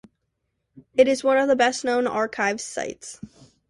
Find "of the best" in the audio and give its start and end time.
1.37-1.85